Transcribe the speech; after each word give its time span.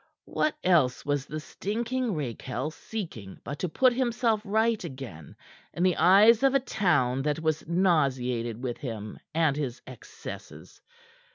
What 0.25 0.55
else 0.63 1.05
was 1.05 1.27
the 1.27 1.39
stinking 1.39 2.15
rakehell 2.15 2.71
seeking 2.71 3.39
but 3.43 3.59
to 3.59 3.69
put 3.69 3.93
himself 3.93 4.41
right 4.43 4.83
again 4.83 5.35
in 5.75 5.83
the 5.83 5.95
eyes 5.95 6.41
of 6.41 6.55
a 6.55 6.59
town 6.59 7.21
that 7.21 7.39
was 7.41 7.67
nauseated 7.67 8.63
with 8.63 8.79
him 8.79 9.19
and 9.35 9.55
his 9.55 9.79
excesses? 9.85 10.81